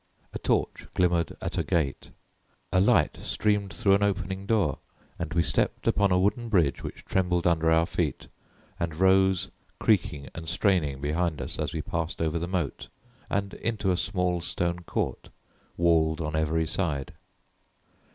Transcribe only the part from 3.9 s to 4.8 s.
an opening door,